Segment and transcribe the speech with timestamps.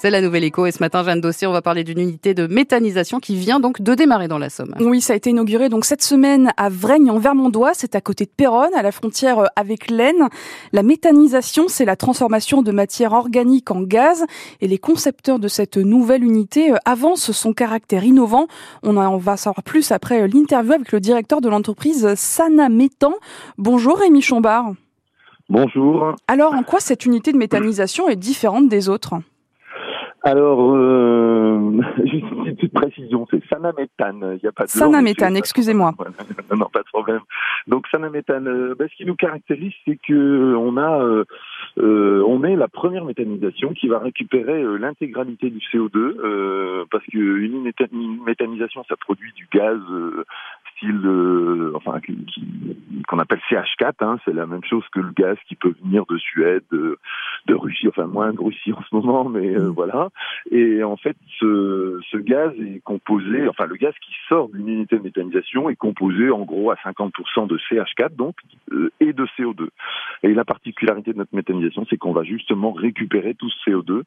[0.00, 2.46] C'est la nouvelle écho et ce matin, Jeanne Dossier, on va parler d'une unité de
[2.46, 4.72] méthanisation qui vient donc de démarrer dans la Somme.
[4.78, 8.24] Oui, ça a été inauguré donc cette semaine à Vrègne en Vermandois, c'est à côté
[8.24, 10.28] de Péronne, à la frontière euh, avec l'Aisne.
[10.72, 14.24] La méthanisation, c'est la transformation de matière organique en gaz
[14.60, 18.46] et les concepteurs de cette nouvelle unité euh, avancent son caractère innovant.
[18.84, 23.14] On en va savoir plus après euh, l'interview avec le directeur de l'entreprise Sana Métan.
[23.58, 24.74] Bonjour Rémi Chombard.
[25.48, 26.14] Bonjour.
[26.28, 29.16] Alors, en quoi cette unité de méthanisation est différente des autres?
[30.28, 34.36] Alors, euh, juste une petite précision, c'est sanaméthane.
[34.36, 35.94] Il y a pas de sanaméthane, excusez-moi.
[36.54, 37.20] non, pas de problème.
[37.66, 41.24] Donc sanaméthane, euh, ben, ce qui nous caractérise, c'est que on a, euh,
[41.78, 47.04] euh, on est la première méthanisation qui va récupérer euh, l'intégralité du CO2, euh, parce
[47.06, 47.62] qu'une
[48.26, 49.78] méthanisation, ça produit du gaz
[50.78, 52.00] style, enfin,
[53.06, 53.92] qu'on appelle CH4.
[54.00, 56.98] Hein, c'est la même chose que le gaz qui peut venir de Suède, de,
[57.46, 59.68] de Russie, enfin moins de Russie en ce moment, mais mm.
[59.68, 60.08] voilà.
[60.50, 64.98] Et en fait, ce, ce, gaz est composé, enfin le gaz qui sort d'une unité
[64.98, 68.36] de méthanisation est composé en gros à 50% de CH4 donc
[68.72, 69.68] euh, et de CO2.
[70.22, 74.02] Et la particularité de notre méthanisation, c'est qu'on va justement récupérer tout ce CO2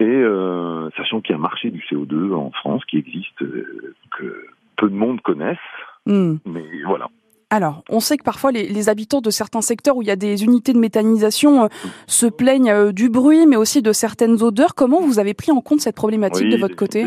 [0.00, 3.94] et euh, sachant qu'il y a un marché du CO2 en France qui existe, euh,
[4.18, 4.46] que
[4.76, 5.58] peu de monde connaissent,
[6.06, 6.38] mm.
[6.46, 7.08] mais voilà.
[7.54, 10.42] Alors, on sait que parfois les, habitants de certains secteurs où il y a des
[10.42, 11.68] unités de méthanisation euh,
[12.08, 14.74] se plaignent euh, du bruit, mais aussi de certaines odeurs.
[14.74, 17.06] Comment vous avez pris en compte cette problématique de votre côté?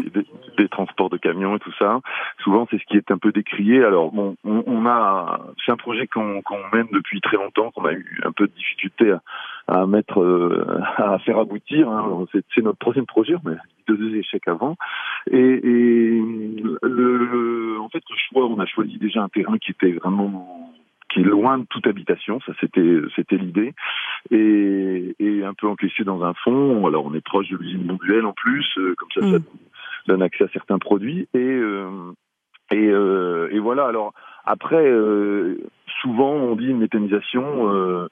[0.58, 2.00] des, transports de camions et tout ça.
[2.44, 3.84] Souvent, c'est ce qui est un peu décrié.
[3.84, 6.42] Alors, bon, on, a, c'est un projet qu'on
[6.74, 9.14] mène depuis très longtemps, qu'on a eu un peu de difficulté
[9.68, 11.90] à, mettre, euh, à faire aboutir.
[11.90, 12.26] Hein.
[12.34, 14.78] C'est notre troisième projet, eu deux échecs avant.
[15.32, 16.22] Et, et
[16.82, 20.72] le, en fait, le choix, on a choisi déjà un terrain qui était vraiment
[21.10, 23.74] qui est loin de toute habitation, ça c'était c'était l'idée,
[24.30, 26.86] et, et un peu encaissé dans un fond.
[26.86, 29.44] Alors on est proche de l'usine mondiale en plus, euh, comme ça, ça mm.
[30.08, 32.12] donne accès à certains produits et euh,
[32.72, 33.86] et, euh, et voilà.
[33.86, 34.14] Alors
[34.46, 34.86] après,
[36.02, 38.08] souvent on dit une méthanisation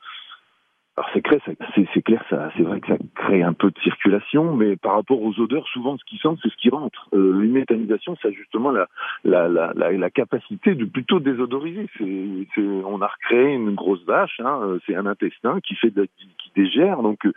[0.98, 1.42] alors c'est clair,
[1.76, 5.22] c'est clair, ça, c'est vrai que ça crée un peu de circulation, mais par rapport
[5.22, 7.10] aux odeurs, souvent ce qui sent, c'est ce qui rentre.
[7.14, 8.88] Euh, une méthanisation, c'est justement la,
[9.26, 11.90] la, la, la, capacité de plutôt désodoriser.
[11.98, 16.06] C'est, on a recréé une grosse vache, hein, euh, c'est un intestin qui fait de,
[16.18, 17.34] qui, qui dégère, donc euh,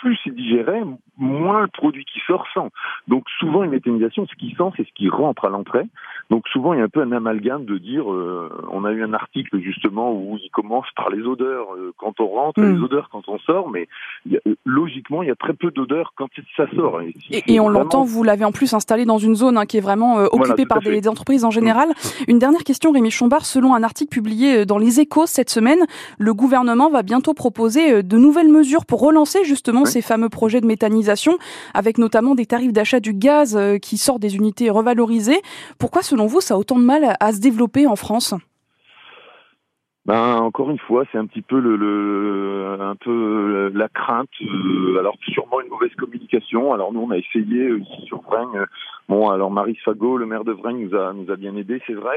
[0.00, 0.82] plus c'est digéré,
[1.16, 2.70] moins le produit qui sort sent.
[3.06, 5.84] Donc souvent une méthanisation, ce qui sent, c'est ce qui rentre à l'entrée.
[6.30, 9.04] Donc souvent il y a un peu un amalgame de dire, euh, on a eu
[9.04, 11.68] un article justement où il commence par les odeurs
[11.98, 12.95] quand on rentre, les mmh.
[13.10, 13.88] Quand on sort, mais
[14.64, 17.00] logiquement, il y a très peu d'odeur quand ça sort.
[17.30, 20.18] Et, on l'entend, vous l'avez en plus installé dans une zone hein, qui est vraiment
[20.18, 21.88] euh, occupée par des, entreprises en général.
[21.88, 22.24] Mmh.
[22.28, 23.46] Une dernière question, Rémi Chombard.
[23.46, 25.80] Selon un article publié euh, dans Les Échos cette semaine,
[26.18, 30.60] le gouvernement va bientôt proposer euh, de nouvelles mesures pour relancer justement ces fameux projets
[30.60, 31.38] de méthanisation,
[31.74, 35.40] avec notamment des tarifs d'achat du gaz qui sortent des unités revalorisées.
[35.78, 38.34] Pourquoi, selon vous, ça a autant de mal à se développer en France?
[40.06, 44.28] Ben encore une fois, c'est un petit peu le, le, un peu la crainte.
[44.40, 46.72] Euh, alors sûrement une mauvaise communication.
[46.72, 48.66] Alors nous on a essayé euh, ici sur Vrègne.
[49.08, 51.94] Bon alors Marie Fagot, le maire de Vrègne, nous a nous a bien aidé, c'est
[51.94, 52.16] vrai,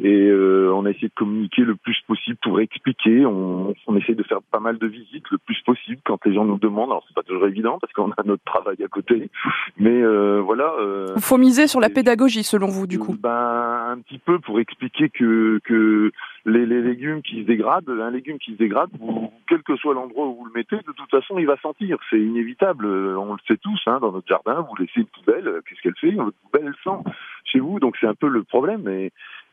[0.00, 3.26] et, et euh, on a essayé de communiquer le plus possible pour expliquer.
[3.26, 6.44] On, on essaie de faire pas mal de visites le plus possible quand les gens
[6.44, 6.90] nous demandent.
[6.90, 9.30] Alors c'est pas toujours évident parce qu'on a notre travail à côté,
[9.78, 10.00] mais
[10.40, 10.72] voilà.
[11.16, 13.16] Il faut miser sur la pédagogie selon vous du coup.
[13.20, 16.12] Ben un petit peu pour expliquer que que
[16.44, 18.90] les, les légumes qui se dégradent, un légume qui se dégrade,
[19.48, 21.98] quel que soit l'endroit où vous le mettez, de toute façon, il va sentir.
[22.08, 22.86] C'est inévitable.
[22.86, 26.12] On le sait tous, hein, dans notre jardin, vous laissez une poubelle, qu'est-ce qu'elle fait?
[26.12, 27.10] Votre poubelle, elle sent
[27.44, 27.80] chez vous.
[27.80, 28.88] Donc c'est un peu le problème.
[28.88, 29.12] Et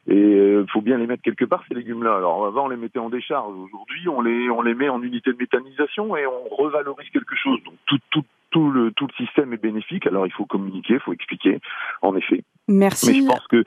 [0.09, 2.15] il faut bien les mettre quelque part ces légumes-là.
[2.15, 5.33] Alors avant on les mettait en décharge, aujourd'hui on les on les met en unité
[5.33, 7.61] de méthanisation et on revalorise quelque chose.
[7.65, 10.07] Donc tout tout tout le tout le système est bénéfique.
[10.07, 11.59] Alors il faut communiquer, il faut expliquer.
[12.01, 12.45] En effet.
[12.69, 13.07] Merci.
[13.07, 13.63] Mais je pense que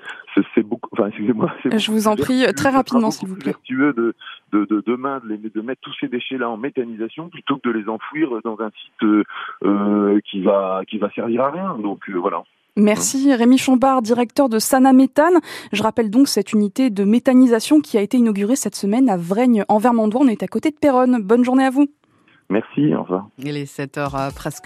[0.54, 0.80] c'est beaucoup.
[0.93, 1.53] Enfin, excusez-moi.
[1.65, 3.53] Je vous en prie, très rapidement, s'il vous plaît.
[3.53, 4.15] Vertueux de,
[4.53, 7.89] de, de demain de, de, mettre tous ces déchets-là en méthanisation plutôt que de les
[7.89, 9.25] enfouir dans un site euh,
[9.65, 11.79] euh qui va qui va servir à rien.
[11.79, 12.43] Donc euh, voilà.
[12.76, 15.38] Merci Rémi Chambard, directeur de Sana Méthane.
[15.73, 19.64] Je rappelle donc cette unité de méthanisation qui a été inaugurée cette semaine à Vrègne
[19.69, 20.23] en Vermandois.
[20.25, 21.23] On est à côté de Péronne.
[21.23, 21.87] Bonne journée à vous.
[22.49, 23.29] Merci, au revoir.
[23.38, 24.59] Il est 7h presque.